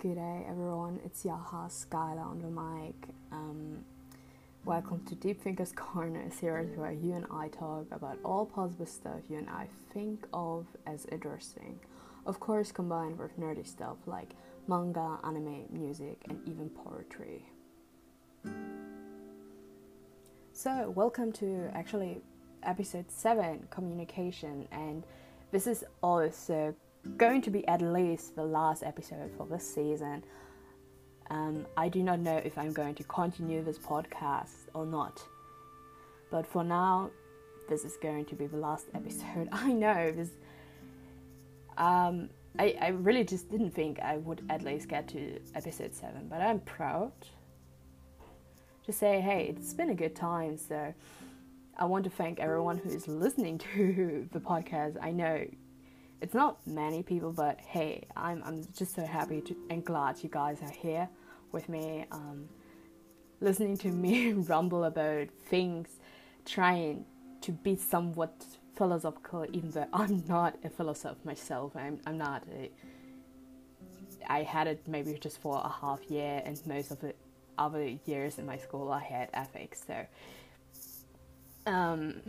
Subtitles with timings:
[0.00, 0.98] Good day, everyone.
[1.04, 3.14] It's Yaha Skylar on the mic.
[3.32, 3.84] Um,
[4.64, 8.86] welcome to Deep Thinkers Corner, a series where you and I talk about all possible
[8.86, 11.78] stuff you and I think of as interesting.
[12.24, 14.30] Of course, combined with nerdy stuff like
[14.66, 17.44] manga, anime, music, and even poetry.
[20.54, 22.22] So, welcome to actually
[22.62, 25.04] episode 7 communication, and
[25.50, 26.74] this is also
[27.16, 30.24] going to be at least the last episode for this season.
[31.30, 35.22] Um, I do not know if I'm going to continue this podcast or not.
[36.30, 37.10] But for now,
[37.68, 39.48] this is going to be the last episode.
[39.52, 40.30] I know this.
[41.78, 46.26] Um, I, I really just didn't think I would at least get to episode 7,
[46.28, 47.12] but I'm proud
[48.84, 50.58] to say, hey, it's been a good time.
[50.58, 50.92] So
[51.78, 54.96] I want to thank everyone who is listening to the podcast.
[55.00, 55.46] I know
[56.20, 60.28] it's not many people, but hey, I'm, I'm just so happy to, and glad you
[60.28, 61.08] guys are here
[61.52, 62.48] with me, um,
[63.40, 65.88] listening to me rumble about things,
[66.44, 67.04] trying
[67.40, 68.44] to be somewhat
[68.76, 71.74] philosophical, even though I'm not a philosopher myself.
[71.74, 72.44] I'm, I'm not.
[72.52, 72.70] A,
[74.28, 77.14] I had it maybe just for a half year, and most of the
[77.58, 79.82] other years in my school I had ethics.
[79.86, 80.06] So,
[81.66, 82.20] um,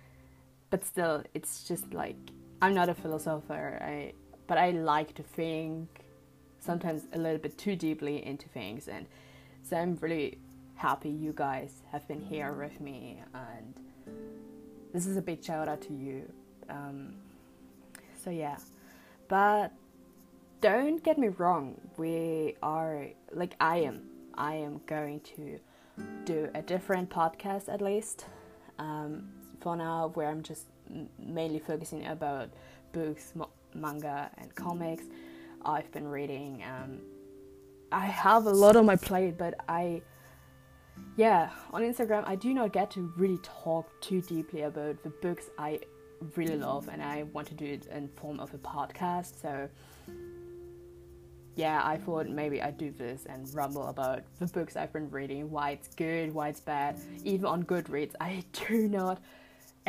[0.70, 2.16] but still, it's just like
[2.62, 4.12] I'm not a philosopher, I,
[4.46, 5.88] but I like to think
[6.58, 9.06] sometimes a little bit too deeply into things, and
[9.62, 10.38] so I'm really
[10.74, 13.74] happy you guys have been here with me, and
[14.92, 16.30] this is a big shout out to you.
[16.68, 17.14] Um,
[18.22, 18.58] so yeah,
[19.28, 19.72] but
[20.60, 24.02] don't get me wrong, we are like I am.
[24.34, 25.58] I am going to
[26.24, 28.26] do a different podcast at least.
[28.78, 29.28] Um,
[29.60, 30.66] for now, where I'm just
[31.18, 32.50] mainly focusing about
[32.92, 33.32] books,
[33.74, 35.04] manga, and comics.
[35.64, 36.62] I've been reading.
[36.64, 37.00] Um,
[37.92, 40.02] I have a lot on my plate, but I,
[41.16, 45.50] yeah, on Instagram, I do not get to really talk too deeply about the books
[45.58, 45.80] I
[46.36, 49.40] really love, and I want to do it in form of a podcast.
[49.40, 49.68] So,
[51.56, 55.50] yeah, I thought maybe I'd do this and rumble about the books I've been reading,
[55.50, 56.98] why it's good, why it's bad.
[57.24, 59.20] Even on Goodreads, I do not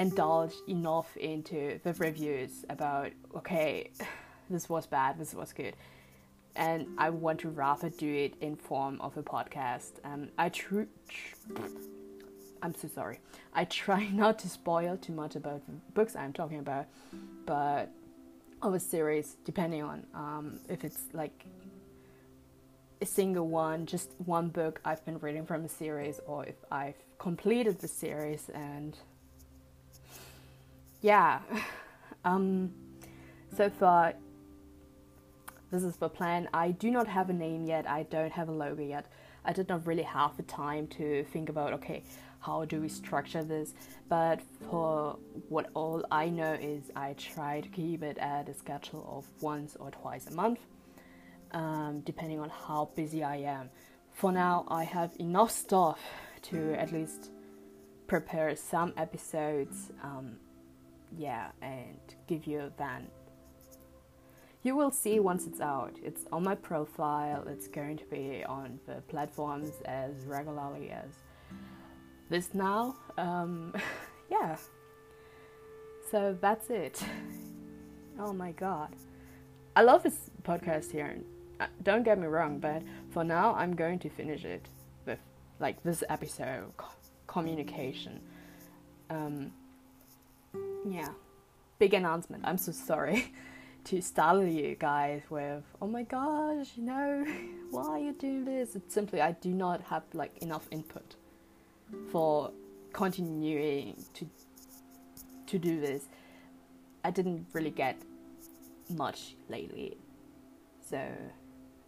[0.01, 3.89] indulge enough into the reviews about okay
[4.49, 5.75] this was bad this was good.
[6.55, 9.91] And i want to rather do it in form of a podcast.
[10.03, 11.61] Um, i tr- tr-
[12.63, 13.19] i'm so sorry.
[13.53, 16.85] I try not to spoil too much about the books i'm talking about
[17.45, 17.91] but
[18.61, 21.45] of a series depending on um, if it's like
[23.01, 27.01] a single one just one book i've been reading from a series or if i've
[27.17, 28.97] completed the series and
[31.01, 31.39] yeah,
[32.25, 32.71] um,
[33.55, 34.13] so far,
[35.71, 36.49] this is the plan.
[36.53, 37.89] I do not have a name yet.
[37.89, 39.07] I don't have a logo yet.
[39.43, 42.03] I did not really have the time to think about okay,
[42.39, 43.73] how do we structure this?
[44.09, 45.17] But for
[45.49, 49.75] what all I know is I try to keep it at a schedule of once
[49.79, 50.59] or twice a month,
[51.51, 53.69] um, depending on how busy I am.
[54.13, 55.99] For now, I have enough stuff
[56.43, 57.31] to at least
[58.07, 59.91] prepare some episodes.
[60.03, 60.37] Um,
[61.17, 63.07] yeah, and give you then.
[64.63, 65.97] You will see once it's out.
[66.03, 67.43] It's on my profile.
[67.47, 71.09] It's going to be on the platforms as regularly as
[72.29, 72.95] this now.
[73.17, 73.73] Um,
[74.31, 74.55] yeah.
[76.11, 77.03] So that's it.
[78.19, 78.95] Oh my god.
[79.75, 81.17] I love this podcast here.
[81.59, 84.67] Uh, don't get me wrong, but for now, I'm going to finish it
[85.05, 85.19] with
[85.59, 86.71] like this episode
[87.27, 88.19] communication.
[89.09, 89.53] Um,
[90.87, 91.09] yeah,
[91.79, 92.43] big announcement.
[92.45, 93.31] I'm so sorry
[93.85, 97.25] to startle you guys with, oh my gosh, you know,
[97.71, 98.75] why you do this?
[98.75, 101.15] It's simply I do not have like enough input
[102.11, 102.51] for
[102.93, 104.27] continuing to
[105.47, 106.05] to do this.
[107.03, 107.97] I didn't really get
[108.89, 109.97] much lately,
[110.89, 111.01] so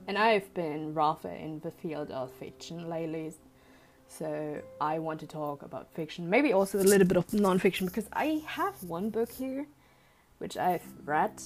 [0.08, 3.34] and I've been rather in the field of fiction lately,
[4.18, 8.06] so I want to talk about fiction, maybe also a little bit of non-fiction because
[8.14, 9.66] I have one book here,
[10.38, 11.42] which I've read.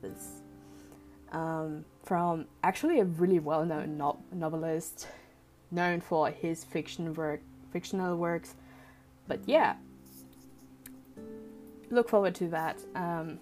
[0.00, 0.42] This
[1.32, 5.08] um, from actually a really well-known no- novelist,
[5.70, 7.40] known for his fiction work,
[7.72, 8.54] fictional works.
[9.26, 9.74] But yeah,
[11.90, 12.78] look forward to that.
[12.94, 13.38] Um,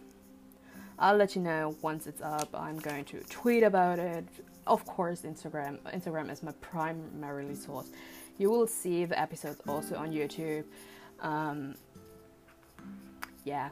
[0.98, 2.48] I'll let you know once it's up.
[2.54, 4.24] I'm going to tweet about it.
[4.66, 5.78] Of course, Instagram.
[5.92, 7.90] Instagram is my primary source
[8.42, 10.64] you will see the episodes also on YouTube.
[11.20, 11.76] Um,
[13.44, 13.68] yeah.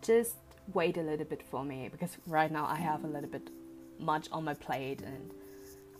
[0.00, 0.36] Just
[0.72, 3.50] wait a little bit for me because right now I have a little bit
[3.98, 5.32] much on my plate and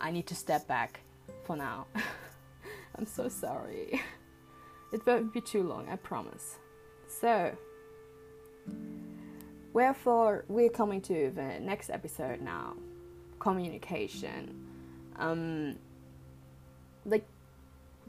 [0.00, 1.00] I need to step back
[1.42, 1.86] for now.
[2.96, 4.00] I'm so sorry.
[4.92, 6.58] It won't be too long, I promise.
[7.08, 7.56] So,
[9.72, 12.74] wherefore, we're coming to the next episode now
[13.40, 14.64] communication.
[15.16, 15.76] Um,
[17.04, 17.26] like,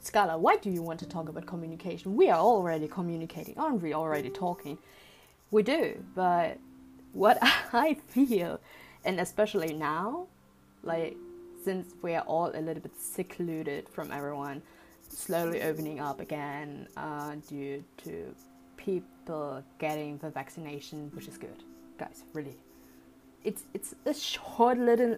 [0.01, 2.15] Scala, why do you want to talk about communication?
[2.15, 3.94] We are already communicating, aren't we?
[3.94, 4.77] Already talking.
[5.51, 6.59] We do, but
[7.13, 7.38] what
[7.74, 8.59] I feel,
[9.03, 10.27] and especially now,
[10.83, 11.18] like
[11.63, 14.62] since we are all a little bit secluded from everyone,
[15.09, 18.36] slowly opening up again uh, due to
[18.77, 21.63] people getting the vaccination, which is good,
[21.97, 22.24] guys.
[22.33, 22.57] Really,
[23.44, 25.18] it's it's a short little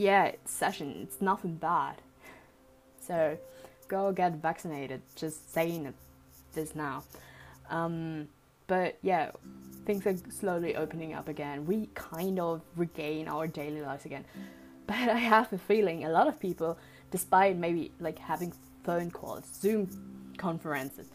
[0.00, 1.00] yeah session.
[1.02, 1.96] It's nothing bad.
[3.00, 3.36] So
[3.88, 5.02] go get vaccinated.
[5.14, 5.92] Just saying
[6.54, 7.04] this now.
[7.68, 8.28] Um,
[8.66, 9.32] but yeah,
[9.84, 11.66] things are slowly opening up again.
[11.66, 14.24] We kind of regain our daily lives again.
[14.86, 16.78] But I have a feeling a lot of people,
[17.10, 18.52] despite maybe like having
[18.84, 19.88] phone calls, Zoom
[20.38, 21.08] conferences,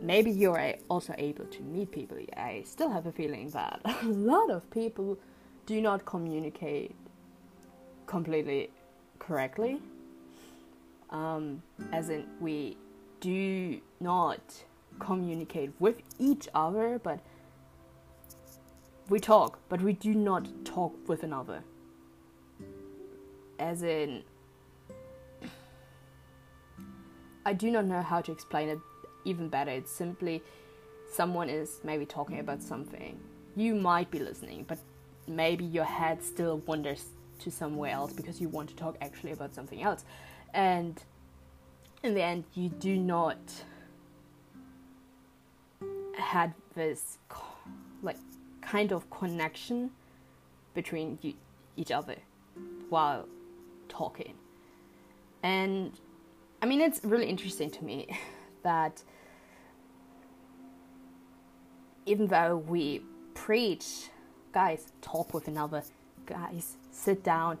[0.00, 2.18] maybe you're also able to meet people.
[2.36, 5.18] I still have a feeling that a lot of people
[5.66, 6.94] do not communicate
[8.12, 8.68] completely
[9.18, 9.80] correctly.
[11.08, 11.62] Um,
[11.92, 12.76] as in, we
[13.20, 14.42] do not
[14.98, 17.20] communicate with each other, but
[19.08, 21.64] we talk, but we do not talk with another.
[23.58, 24.22] As in,
[27.46, 28.78] I do not know how to explain it
[29.24, 29.70] even better.
[29.70, 30.42] It's simply
[31.10, 33.18] someone is maybe talking about something.
[33.56, 34.78] You might be listening, but
[35.26, 37.06] maybe your head still wanders
[37.42, 40.04] to somewhere else because you want to talk actually about something else.
[40.54, 41.00] And
[42.02, 43.38] in the end, you do not
[46.16, 47.18] had this
[48.02, 48.18] like
[48.60, 49.90] kind of connection
[50.74, 51.34] between you,
[51.76, 52.16] each other
[52.88, 53.28] while
[53.88, 54.34] talking.
[55.42, 55.92] And
[56.60, 58.06] I mean, it's really interesting to me
[58.62, 59.02] that
[62.06, 63.02] even though we
[63.34, 64.08] preach,
[64.52, 65.82] guys, talk with another,
[66.32, 67.58] guys, sit down,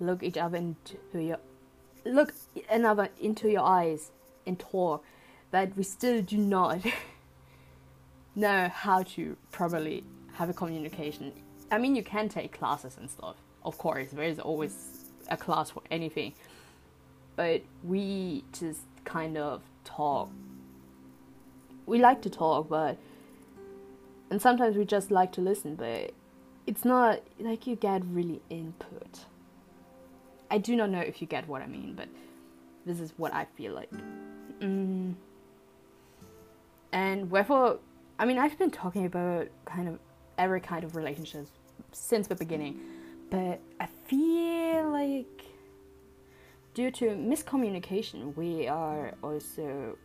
[0.00, 1.38] look each other into your
[2.04, 2.34] look
[2.68, 4.10] another into your eyes
[4.46, 5.04] and talk,
[5.50, 6.80] but we still do not
[8.34, 10.04] know how to properly
[10.34, 11.32] have a communication.
[11.70, 15.70] I mean, you can take classes and stuff, of course, there is always a class
[15.70, 16.34] for anything,
[17.36, 20.30] but we just kind of talk.
[21.86, 22.98] We like to talk, but
[24.30, 26.12] and sometimes we just like to listen, but
[26.66, 29.20] it's not like you get really input.
[30.50, 32.08] I do not know if you get what I mean, but
[32.84, 33.90] this is what I feel like.
[34.60, 35.14] Mm.
[36.92, 37.78] And wherefore
[38.22, 39.98] I mean, I've been talking about kind of
[40.38, 41.50] every kind of relationships
[41.90, 42.78] since the beginning,
[43.30, 45.44] but I feel like
[46.74, 49.98] due to miscommunication, we are also,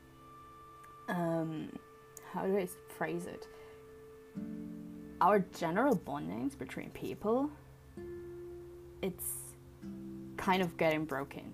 [1.09, 1.69] um,
[2.33, 2.67] how do I
[2.97, 3.47] phrase it?
[5.19, 7.49] Our general bondings between people,
[9.01, 9.31] it's
[10.37, 11.53] kind of getting broken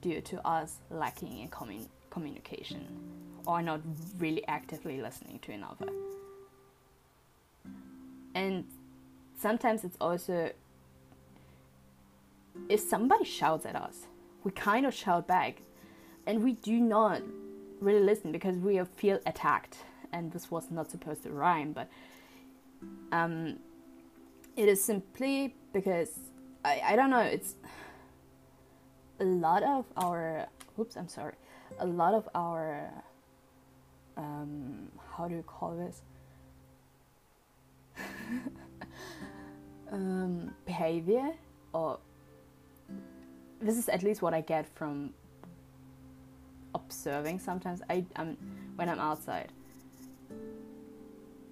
[0.00, 2.86] due to us lacking in commun- communication
[3.46, 3.80] or not
[4.18, 5.88] really actively listening to another.
[8.34, 8.64] And
[9.38, 10.50] sometimes it's also
[12.68, 14.06] if somebody shouts at us,
[14.44, 15.62] we kind of shout back
[16.26, 17.22] and we do not
[17.80, 19.78] really listen because we feel attacked.
[20.12, 21.88] And this was not supposed to rhyme, but
[23.12, 23.58] um,
[24.56, 26.10] it is simply because
[26.64, 27.54] I, I don't know, it's
[29.20, 30.46] a lot of our,
[30.78, 31.34] oops, I'm sorry,
[31.78, 32.90] a lot of our
[34.18, 36.02] um, how do you call this?
[39.92, 41.32] um, behavior,
[41.72, 41.98] or
[43.60, 45.14] this is at least what I get from
[46.74, 47.38] observing.
[47.38, 48.36] Sometimes I um,
[48.76, 49.52] when I'm outside.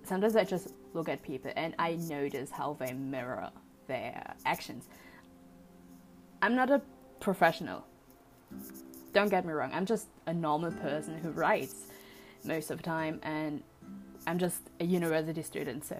[0.04, 3.50] Sometimes I just look at people and I notice how they mirror
[3.86, 4.84] their actions.
[6.42, 6.80] I'm not a
[7.20, 7.84] professional.
[9.12, 11.86] Don't get me wrong, I'm just a normal person who writes
[12.44, 13.62] most of the time, and
[14.26, 15.96] I'm just a university student, so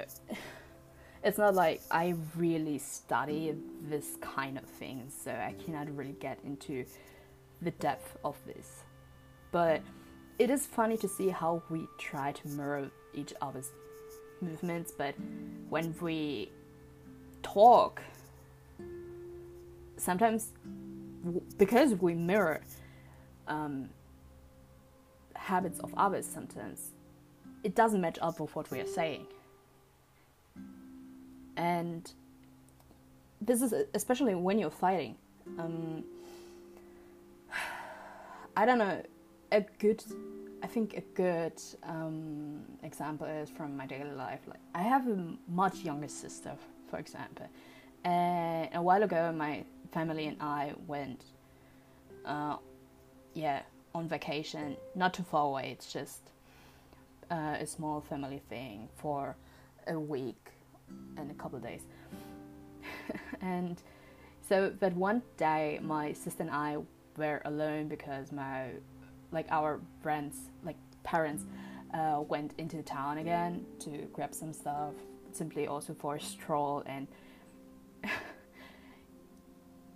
[1.24, 3.54] it's not like I really study
[3.88, 6.84] this kind of thing, so I cannot really get into
[7.62, 8.82] the depth of this.
[9.50, 9.80] But
[10.38, 13.70] it is funny to see how we try to mirror each other's
[14.40, 15.14] movements, but
[15.68, 16.50] when we
[17.42, 18.02] talk,
[19.96, 20.52] sometimes
[21.58, 22.60] because we mirror
[23.48, 23.88] um,
[25.34, 26.90] habits of others sometimes
[27.64, 29.26] it doesn't match up with what we are saying
[31.56, 32.12] and
[33.40, 35.16] this is especially when you're fighting.
[35.58, 36.04] Um,
[38.56, 39.02] I don't know.
[39.52, 40.02] A good,
[40.62, 44.40] I think a good um, example is from my daily life.
[44.46, 46.52] Like I have a much younger sister,
[46.90, 47.46] for example,
[48.04, 51.24] and a while ago my family and I went,
[52.24, 52.56] uh,
[53.34, 53.62] yeah,
[53.94, 54.76] on vacation.
[54.94, 55.70] Not too far away.
[55.72, 56.30] It's just
[57.30, 59.36] uh, a small family thing for
[59.86, 60.50] a week
[61.16, 61.82] and a couple of days.
[63.40, 63.80] and
[64.48, 66.78] so that one day, my sister and I
[67.16, 68.70] were alone because my,
[69.32, 71.44] like our friends, like parents,
[71.94, 74.92] uh, went into town again to grab some stuff,
[75.32, 76.82] simply also for a stroll.
[76.86, 77.06] And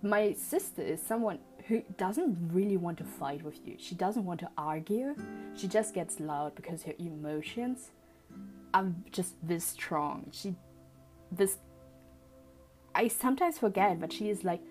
[0.01, 3.75] my sister is someone who doesn't really want to fight with you.
[3.77, 5.15] She doesn't want to argue.
[5.55, 7.91] She just gets loud because her emotions
[8.73, 10.27] are just this strong.
[10.31, 10.55] She,
[11.31, 11.57] this.
[12.93, 14.61] I sometimes forget, but she is like.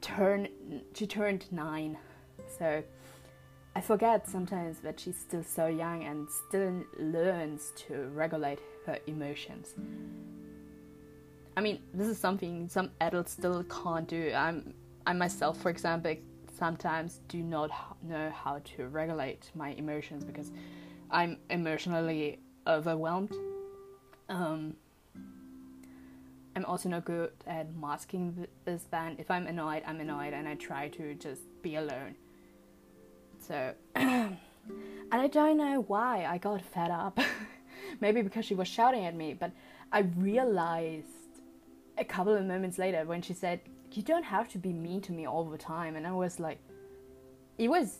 [0.00, 0.48] Turn.
[0.94, 1.96] She turned nine,
[2.58, 2.82] so.
[3.74, 9.74] I forget sometimes that she's still so young and still learns to regulate her emotions.
[11.56, 14.32] I mean, this is something some adults still can't do.
[14.34, 14.74] I'm
[15.06, 16.14] I myself, for example,
[16.56, 17.70] sometimes do not
[18.02, 20.52] know how to regulate my emotions because
[21.10, 23.34] I'm emotionally overwhelmed.
[24.28, 24.76] Um,
[26.54, 29.18] I'm also not good at masking this band.
[29.18, 32.14] If I'm annoyed, I'm annoyed, and I try to just be alone.
[33.46, 34.36] So, and
[35.10, 37.18] I don't know why I got fed up.
[38.00, 39.50] Maybe because she was shouting at me, but
[39.90, 41.06] I realized
[41.98, 43.60] a couple of moments later when she said,
[43.92, 45.96] You don't have to be mean to me all the time.
[45.96, 46.58] And I was like,
[47.58, 47.98] It was.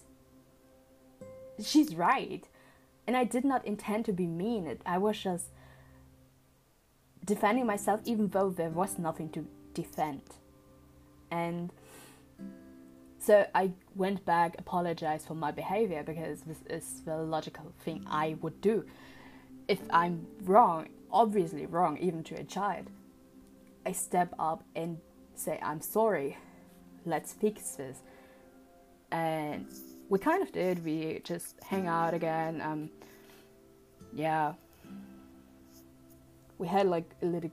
[1.62, 2.48] She's right.
[3.06, 4.78] And I did not intend to be mean.
[4.86, 5.46] I was just
[7.24, 10.22] defending myself, even though there was nothing to defend.
[11.30, 11.72] And
[13.18, 18.36] so I went back, apologized for my behavior because this is the logical thing I
[18.40, 18.84] would do.
[19.68, 22.86] If I'm wrong, obviously wrong, even to a child,
[23.84, 24.98] I step up and
[25.34, 26.36] say, I'm sorry,
[27.04, 27.98] let's fix this.
[29.10, 29.66] And
[30.08, 30.84] we kind of did.
[30.84, 32.60] We just hang out again.
[32.60, 32.90] Um,
[34.12, 34.54] yeah,
[36.58, 37.50] we had like a little.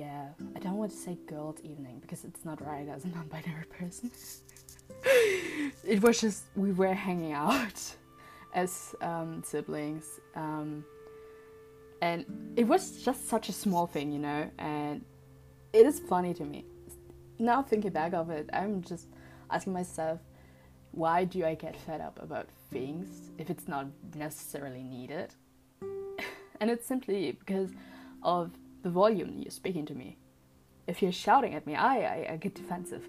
[0.00, 3.66] Yeah, I don't want to say girls' evening because it's not right as a non-binary
[3.78, 4.10] person.
[5.84, 7.78] it was just we were hanging out
[8.54, 10.86] as um, siblings, um,
[12.00, 12.24] and
[12.56, 14.50] it was just such a small thing, you know.
[14.56, 15.04] And
[15.74, 16.64] it is funny to me
[17.38, 18.48] now thinking back of it.
[18.54, 19.06] I'm just
[19.50, 20.20] asking myself,
[20.92, 25.34] why do I get fed up about things if it's not necessarily needed?
[26.60, 27.70] and it's simply because
[28.22, 28.50] of
[28.82, 30.16] the volume you're speaking to me.
[30.86, 33.08] If you're shouting at me, I, I, I get defensive.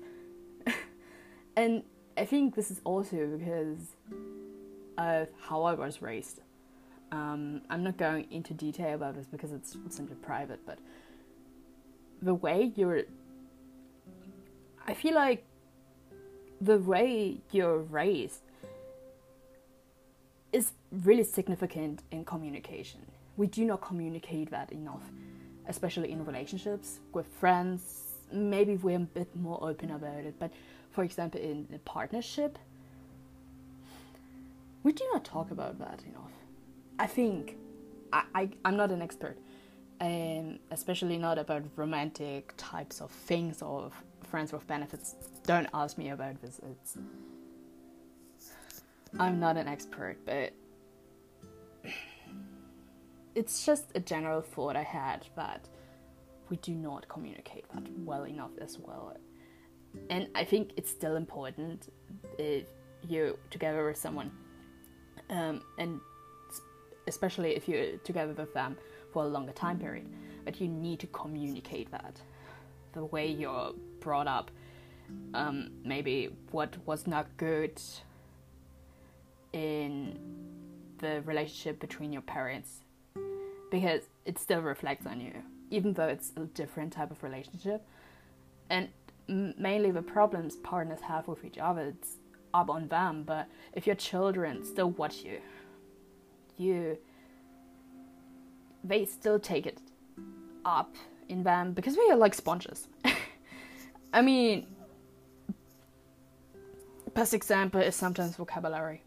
[1.56, 1.84] and
[2.18, 3.96] I think this is also because
[4.98, 6.42] of how I was raised.
[7.12, 10.80] Um, I'm not going into detail about this because it's simply private, but
[12.22, 13.04] the way you're.
[14.88, 15.44] I feel like
[16.60, 18.42] the way you're raised
[20.54, 23.02] is really significant in communication.
[23.38, 25.04] We do not communicate that enough,
[25.72, 27.82] especially in relationships with friends.
[28.32, 30.52] Maybe we're a bit more open about it, but
[30.92, 32.60] for example, in a partnership,
[34.84, 36.34] we do not talk about that enough.
[37.00, 37.58] I think
[38.14, 39.38] I, I I'm not an expert,
[40.00, 43.92] and especially not about romantic types of things or
[44.32, 45.16] friends with benefits.
[45.46, 46.60] Don't ask me about this.
[46.72, 46.98] It's
[49.20, 50.54] I'm not an expert, but
[53.36, 55.68] it's just a general thought I had that
[56.50, 59.16] we do not communicate that well enough as well.
[60.10, 61.92] And I think it's still important
[62.38, 62.66] if
[63.08, 64.32] you're together with someone,
[65.30, 66.00] um, and
[67.08, 68.78] especially if you're together with them
[69.12, 70.08] for a longer time period,
[70.46, 72.22] but you need to communicate that
[72.94, 74.52] the way you're brought up,
[75.34, 77.82] um, maybe what was not good
[79.54, 80.18] in
[81.00, 82.82] the relationship between your parents,
[83.72, 85.34] because it still reflects on you,
[85.72, 87.84] even though it's a different type of relationship.
[88.70, 88.90] And
[89.28, 92.18] mainly the problems partners have with each other, it's
[92.54, 93.24] up on them.
[93.24, 95.40] But if your children still watch you,
[96.58, 96.98] you
[98.84, 99.80] they still take it
[100.66, 100.96] up
[101.30, 102.88] in them because we are like sponges.
[104.14, 104.68] I mean,
[107.14, 109.02] best example is sometimes vocabulary.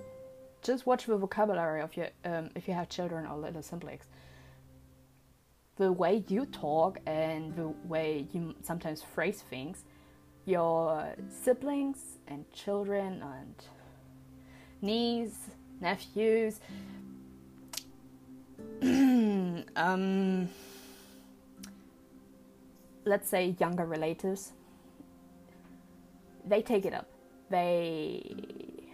[0.63, 4.05] Just watch the vocabulary of your um, if you have children or little siblings.
[5.77, 9.85] The way you talk and the way you sometimes phrase things,
[10.45, 13.55] your siblings and children and
[14.81, 15.51] niece,
[15.81, 16.61] nephews,
[18.83, 20.49] um,
[23.05, 24.53] let's say younger relatives,
[26.47, 27.09] they take it up.
[27.51, 28.85] They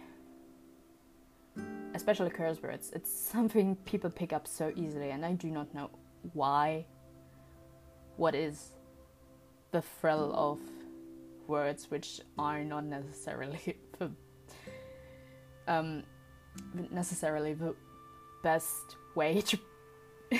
[1.93, 2.91] especially curse words.
[2.95, 5.89] It's something people pick up so easily, and I do not know
[6.33, 6.85] why.
[8.17, 8.71] What is
[9.71, 10.59] the thrill of
[11.47, 14.11] words which are not necessarily the
[15.67, 16.03] um,
[16.91, 17.75] necessarily the
[18.43, 19.59] best way to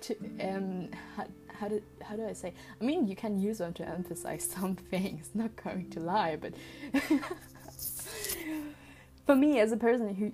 [0.00, 2.54] to um how, how do how do I say?
[2.80, 5.30] I mean, you can use them to emphasize some things.
[5.34, 6.54] Not going to lie, but
[9.26, 10.32] for me as a person who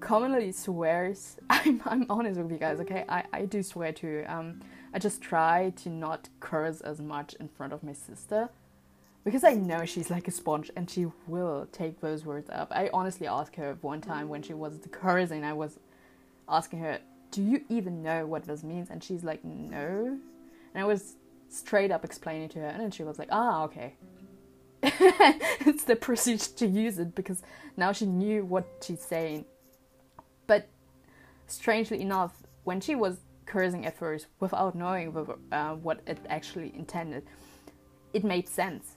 [0.00, 2.80] commonly swears, I'm I'm honest with you guys.
[2.80, 4.24] Okay, I I do swear too.
[4.26, 4.60] Um,
[4.92, 8.50] I just try to not curse as much in front of my sister.
[9.22, 12.68] Because I know she's like a sponge and she will take those words up.
[12.74, 15.78] I honestly asked her one time when she was cursing, I was
[16.48, 18.88] asking her, Do you even know what this means?
[18.90, 20.18] And she's like, No.
[20.74, 21.16] And I was
[21.50, 23.94] straight up explaining to her, and then she was like, Ah, okay.
[24.82, 27.42] it's the procedure to use it because
[27.76, 29.44] now she knew what she's saying.
[31.50, 35.16] Strangely enough, when she was cursing at first without knowing
[35.50, 37.24] uh, what it actually intended,
[38.12, 38.96] it made sense.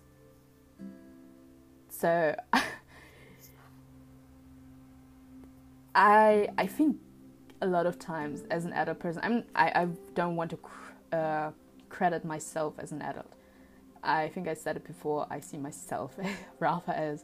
[1.90, 2.36] So
[5.96, 6.98] I I think
[7.62, 10.94] a lot of times as an adult person, I'm I, I don't want to cr-
[11.12, 11.52] uh,
[11.90, 13.34] credit myself as an adult
[14.04, 16.18] I think I said it before, I see myself
[16.60, 17.24] rather as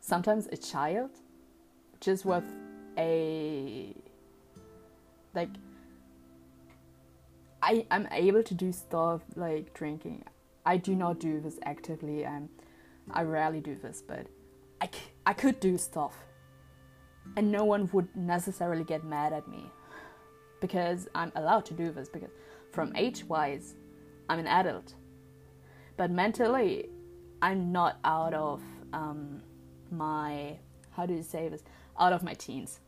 [0.00, 1.10] sometimes a child,
[2.00, 2.44] just with
[2.96, 3.94] a
[5.38, 5.54] like
[7.62, 10.24] I I'm able to do stuff like drinking.
[10.72, 12.26] I do not do this actively.
[12.26, 12.48] I'm
[13.10, 14.26] I rarely do this, but
[14.80, 14.88] I,
[15.30, 16.14] I could do stuff,
[17.36, 19.64] and no one would necessarily get mad at me
[20.60, 22.32] because I'm allowed to do this because
[22.72, 23.74] from age wise,
[24.28, 24.94] I'm an adult
[25.98, 26.88] but mentally,
[27.42, 29.42] I'm not out of um,
[29.90, 30.56] my
[30.92, 31.62] how do you say this?
[31.98, 32.80] Out of my teens.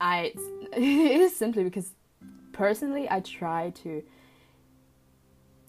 [0.00, 0.32] I
[0.72, 1.92] it is simply because
[2.52, 4.02] personally I try to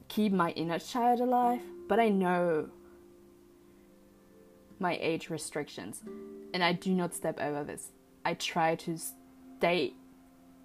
[0.07, 2.69] keep my inner child alive, but I know
[4.79, 6.01] my age restrictions
[6.53, 7.89] and I do not step over this.
[8.23, 8.97] I try to
[9.57, 9.93] stay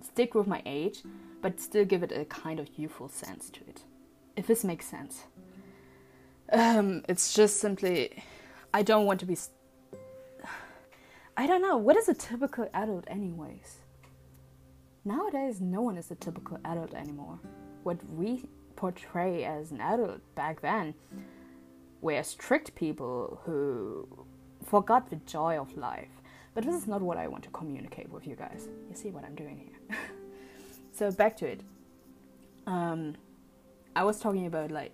[0.03, 1.03] stick with my age
[1.41, 3.83] but still give it a kind of youthful sense to it.
[4.37, 5.25] If this makes sense.
[6.53, 8.23] Um, it's just simply,
[8.73, 9.35] I don't want to be.
[9.35, 9.57] St-
[11.37, 11.77] I don't know.
[11.77, 13.79] What is a typical adult, anyways?
[15.05, 17.39] Nowadays, no one is a typical adult anymore.
[17.83, 18.45] What we
[18.77, 20.95] portray as an adult back then
[22.01, 24.07] were strict people who
[24.65, 26.11] forgot the joy of life.
[26.55, 28.69] But this is not what I want to communicate with you guys.
[28.91, 29.99] You see what I'm doing here.
[30.93, 31.63] so back to it.
[32.67, 33.15] Um,
[33.97, 34.93] I was talking about like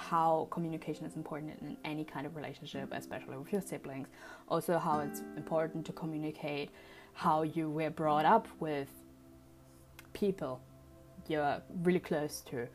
[0.00, 4.08] how communication is important in any kind of relationship, especially with your siblings.
[4.48, 6.70] Also, how it's important to communicate
[7.12, 8.88] how you were brought up with
[10.12, 10.60] people
[11.28, 12.66] you're really close to.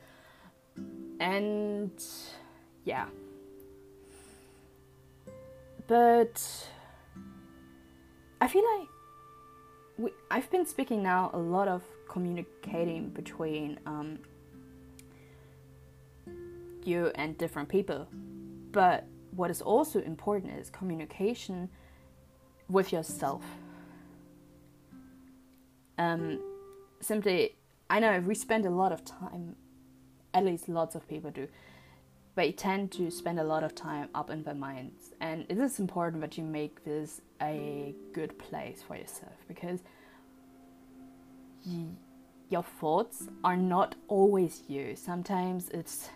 [1.19, 1.91] And
[2.83, 3.07] yeah.
[5.87, 6.69] But
[8.39, 8.87] I feel like
[9.97, 14.19] we, I've been speaking now a lot of communicating between um,
[16.87, 18.07] you and different people.
[18.71, 21.69] But what is also important is communication
[22.69, 23.43] with yourself.
[25.97, 26.41] Um,
[27.01, 27.55] simply,
[27.89, 29.55] I know we spend a lot of time,
[30.33, 31.47] at least lots of people do,
[32.35, 35.13] they tend to spend a lot of time up in their minds.
[35.21, 39.79] And it is important that you make this a good place for yourself because
[42.49, 44.95] your thoughts are not always you.
[44.95, 46.09] Sometimes it's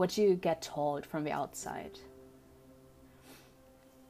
[0.00, 1.98] what you get told from the outside.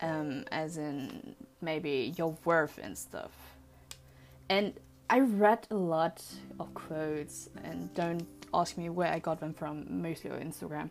[0.01, 3.33] Um, as in maybe your worth and stuff.
[4.49, 4.73] And
[5.11, 6.23] I read a lot
[6.61, 8.25] of quotes, and don't
[8.55, 10.91] ask me where I got them from, mostly on Instagram,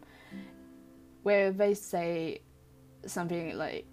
[1.24, 2.42] where they say
[3.06, 3.86] something like,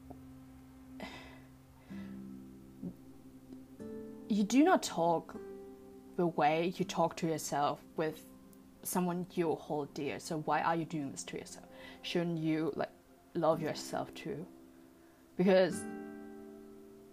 [4.29, 5.37] You do not talk
[6.17, 8.27] the way you talk to yourself with
[8.87, 10.19] someone you hold dear.
[10.19, 11.67] So why are you doing this to yourself?
[12.03, 12.91] Shouldn't you like
[13.35, 14.47] love yourself too?
[15.37, 15.83] Because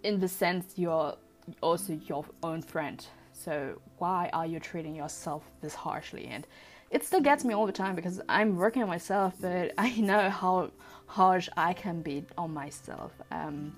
[0.02, 1.16] in the sense you're
[1.60, 3.04] also your own friend.
[3.32, 6.26] So why are you treating yourself this harshly?
[6.26, 6.46] And
[6.90, 10.30] it still gets me all the time because I'm working on myself, but I know
[10.30, 10.70] how
[11.06, 13.12] harsh I can be on myself.
[13.30, 13.74] Um,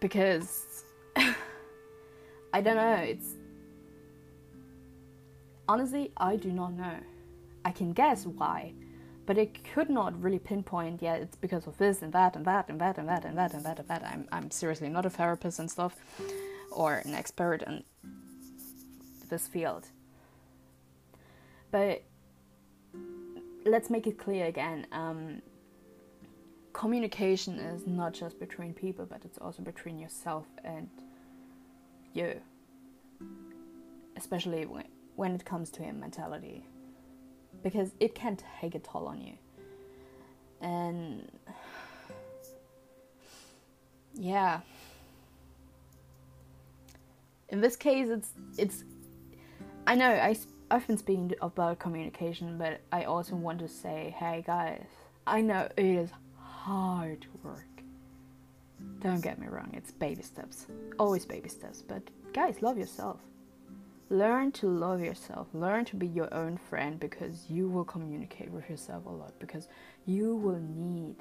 [0.00, 0.84] because
[2.52, 3.36] I don't know, it's
[5.68, 6.96] honestly, I do not know.
[7.64, 8.72] I can guess why,
[9.26, 11.02] but I could not really pinpoint.
[11.02, 13.54] Yeah, it's because of this and that and that and that and that and that
[13.54, 14.04] and that and that.
[14.04, 15.96] I'm I'm seriously not a therapist and stuff,
[16.70, 17.84] or an expert in
[19.30, 19.86] this field.
[21.70, 22.02] But
[23.64, 24.86] let's make it clear again.
[24.92, 25.40] Um,
[26.72, 30.88] communication is not just between people, but it's also between yourself and
[32.12, 32.40] you.
[34.16, 34.84] Especially when,
[35.16, 36.64] when it comes to your mentality.
[37.62, 39.34] Because it can take a toll on you.
[40.60, 41.30] And
[44.14, 44.60] yeah.
[47.48, 48.84] In this case it's it's
[49.86, 50.36] I know I
[50.70, 54.86] I've been speaking about communication, but I also want to say, hey guys,
[55.26, 57.66] I know it is hard work.
[59.00, 60.66] Don't get me wrong, it's baby steps.
[60.98, 63.20] Always baby steps, but guys, love yourself.
[64.12, 65.48] Learn to love yourself.
[65.54, 69.68] Learn to be your own friend because you will communicate with yourself a lot because
[70.04, 71.16] you will need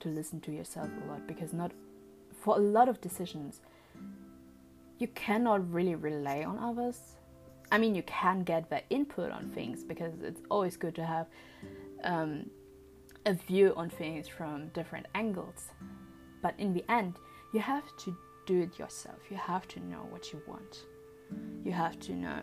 [0.00, 1.70] to listen to yourself a lot because not
[2.42, 3.60] for a lot of decisions
[4.98, 7.14] you cannot really rely on others
[7.74, 11.26] I mean, you can get their input on things because it's always good to have
[12.04, 12.48] um,
[13.26, 15.70] a view on things from different angles.
[16.42, 17.16] But in the end,
[17.52, 18.16] you have to
[18.46, 19.18] do it yourself.
[19.30, 20.84] You have to know what you want.
[21.64, 22.40] You have to know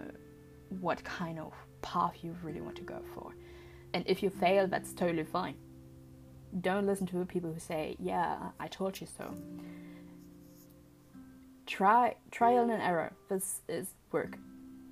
[0.80, 3.34] what kind of path you really want to go for.
[3.94, 5.56] And if you fail, that's totally fine.
[6.60, 9.36] Don't listen to the people who say, "Yeah, I told you so."
[11.66, 13.14] Try trial and error.
[13.30, 14.38] This is work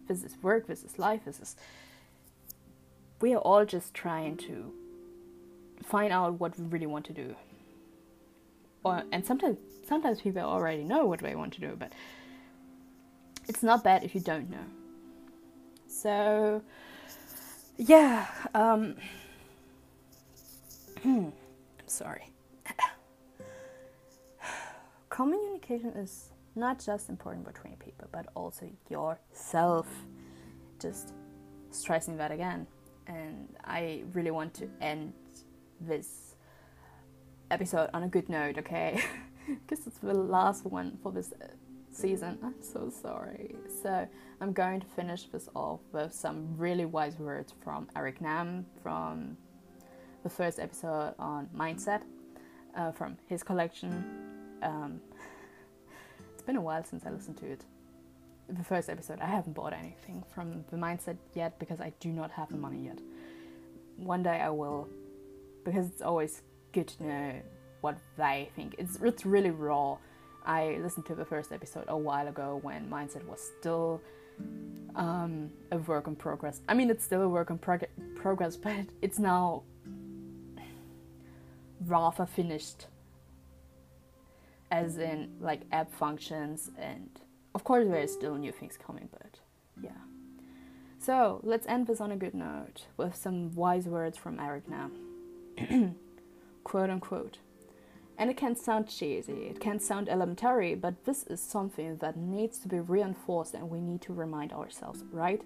[0.09, 1.55] this is work, this is life, this is.
[3.21, 4.73] We are all just trying to
[5.83, 7.35] find out what we really want to do.
[8.83, 9.57] Or, and sometimes
[9.87, 11.93] sometimes people already know what they want to do, but
[13.49, 14.65] it's not bad if you don't know.
[15.87, 16.61] So,
[17.77, 18.95] yeah, um,
[21.03, 21.33] I'm
[21.87, 22.31] sorry.
[25.09, 29.87] Communication is not just important between people, but also yourself.
[30.79, 31.13] Just
[31.71, 32.67] stressing that again.
[33.07, 35.13] And I really want to end
[35.81, 36.35] this
[37.49, 39.01] episode on a good note, okay?
[39.47, 41.33] because it's the last one for this
[41.91, 42.37] season.
[42.43, 43.55] I'm so sorry.
[43.81, 44.07] So
[44.41, 49.37] I'm going to finish this off with some really wise words from Eric Nam from
[50.23, 52.01] the first episode on mindset
[52.75, 54.03] uh, from his collection.
[54.61, 55.01] Um,
[56.33, 57.65] it's been a while since I listened to it.
[58.49, 62.31] The first episode, I haven't bought anything from the mindset yet because I do not
[62.31, 62.99] have the money yet.
[63.97, 64.87] One day I will,
[65.63, 67.33] because it's always good to know
[67.81, 68.75] what they think.
[68.77, 69.97] It's it's really raw.
[70.49, 74.01] I listened to the first episode a while ago when mindset was still
[74.95, 76.61] um, a work in progress.
[76.67, 77.85] I mean, it's still a work in prog-
[78.15, 79.61] progress, but it's now
[81.85, 82.87] rather finished
[84.71, 87.09] as in like app functions and
[87.55, 89.39] of course there's still new things coming but
[89.81, 89.91] yeah.
[90.97, 95.95] So let's end this on a good note with some wise words from Eric Nam.
[96.63, 97.37] Quote unquote
[98.19, 102.59] and it can sound cheesy it can sound elementary but this is something that needs
[102.59, 105.41] to be reinforced and we need to remind ourselves right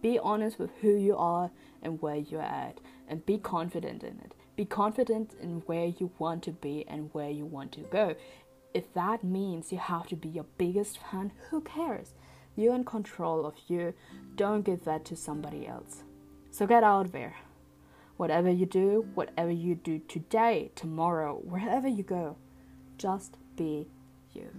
[0.00, 1.50] be honest with who you are
[1.82, 2.78] and where you're at
[3.08, 7.30] and be confident in it be confident in where you want to be and where
[7.30, 8.14] you want to go
[8.72, 12.14] if that means you have to be your biggest fan, who cares?
[12.56, 13.94] You're in control of you.
[14.36, 16.02] Don't give that to somebody else.
[16.50, 17.34] So get out there.
[18.20, 22.36] Whatever you do, whatever you do today, tomorrow, wherever you go,
[22.98, 23.88] just be
[24.34, 24.50] you.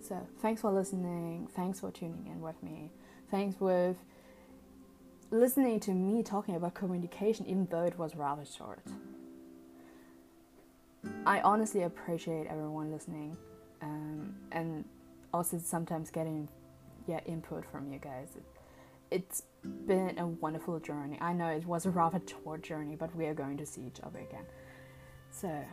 [0.00, 1.46] So, thanks for listening.
[1.54, 2.90] Thanks for tuning in with me.
[3.30, 3.98] Thanks with
[5.30, 8.82] listening to me talking about communication, even though it was rather short.
[11.24, 13.36] I honestly appreciate everyone listening,
[13.80, 14.84] um, and
[15.32, 16.48] also sometimes getting
[17.06, 18.36] yeah input from you guys.
[19.10, 21.18] It, it's been a wonderful journey.
[21.20, 24.00] I know it was a rather short journey, but we are going to see each
[24.02, 24.44] other again.
[25.30, 25.64] So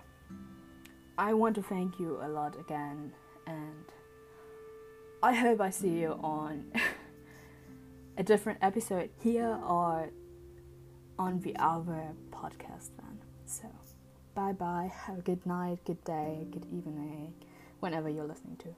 [1.18, 3.12] I want to thank you a lot again,
[3.46, 3.86] and
[5.24, 6.72] I hope I see you on
[8.18, 10.10] a different episode here or
[11.18, 13.20] on the other podcast then.
[13.46, 13.68] So
[14.36, 14.92] bye bye.
[15.06, 17.34] Have a good night, good day, good evening,
[17.80, 18.70] whenever you're listening to.